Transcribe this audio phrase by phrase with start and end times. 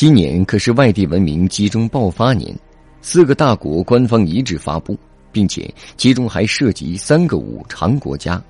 [0.00, 2.58] 今年可是外地文明集中爆发年，
[3.02, 4.98] 四个大国官方一致发布，
[5.30, 8.42] 并且其中还涉及三个五常国家，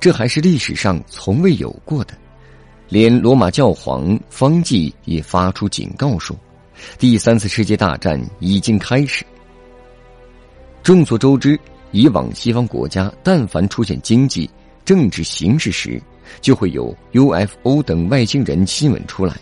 [0.00, 2.14] 这还是历史上从未有过的。
[2.88, 6.36] 连罗马教皇方济也发出警告说，
[6.98, 9.24] 第三次世界大战已经开始。
[10.82, 11.56] 众所周知，
[11.92, 14.50] 以往西方国家但凡出现经济、
[14.84, 16.02] 政治形势时，
[16.40, 19.36] 就会有 UFO 等外星人新闻出来。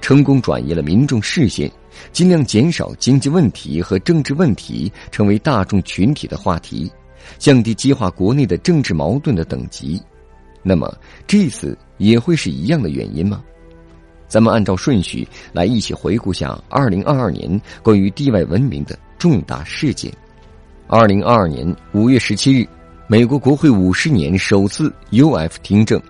[0.00, 1.70] 成功转移了民众视线，
[2.12, 6.90] 尽量减少经济问题和政治问题成为大众群体的话题，
[7.38, 10.00] 降低激化国内的政治矛盾的等级。
[10.62, 10.94] 那么
[11.26, 13.42] 这次也会是一样的原因吗？
[14.28, 20.12] 咱们按照顺序来一起回顾下二零二二年关于地外文明的重大事件。
[20.86, 22.68] 二零二二年五月十七日，
[23.08, 26.00] 美国国会五十年首次 UF 听证。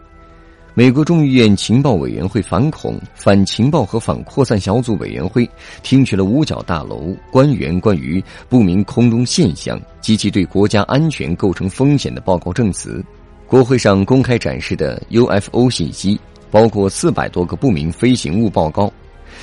[0.72, 5.48] 美国众议院情报委员会反恐、反情报和反扩散小组委员会
[5.82, 13.04] 听取了五角大楼官员关于不明空中现象及其对国家安全构成风险的报告证词。
[13.48, 16.18] 国会上公开展示的 UFO 信息
[16.52, 18.92] 包括四百多个不明飞行物报告，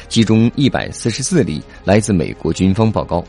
[0.08, 3.24] 其中一百四十四例来自美国军方报告。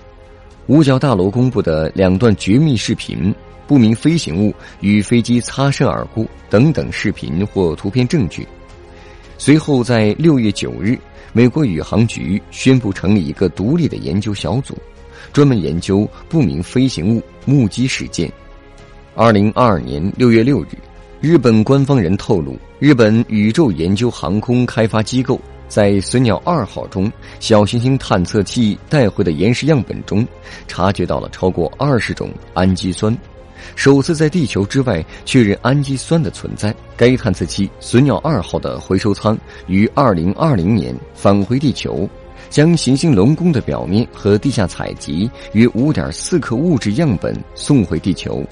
[0.68, 3.34] 五角大楼公布的两段绝密视频。
[3.68, 8.48] 不明飞行物与飞机擦身而过等等视频或图片证据。
[9.36, 10.98] 随后，在六月九日，
[11.32, 14.76] 美国宇航局宣布成立一个独立的研究小组，
[15.32, 18.32] 专门研究不明飞行物目击事件。
[19.14, 20.68] 二零二二年六月六日，
[21.20, 30.26] 日本官方人透露，日本宇宙研究航空开发机构在隼鸟二号中小行星探测器带回的岩石样本中，
[30.66, 33.16] 察觉到了超过二十种氨基酸。
[33.74, 36.74] 首次在地球之外确认氨基酸的存在。
[36.96, 42.08] 该探测器“隼鸟二号”的回收舱于二零二零年返回地球，
[42.50, 48.44] 将行星龙宫的表面和地下采集约五点四克物质样本送回地球。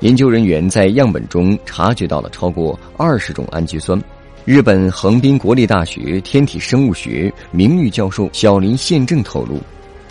[0.00, 4.00] 研究人员在样本中察觉到了超过二十种氨基酸。
[4.44, 9.58] 日本横滨国立大学天体生物学名誉教授小林宪正透露。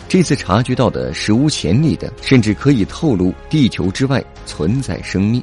[0.08, 5.42] 这次察觉到的史无前例的，甚至可以透露地球之外存在生命。